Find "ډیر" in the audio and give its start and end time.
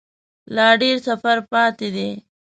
0.81-0.95